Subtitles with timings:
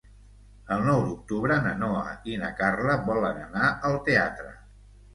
[0.75, 2.03] El nou d'octubre na Noa
[2.33, 4.53] i na Carla volen anar al teatre.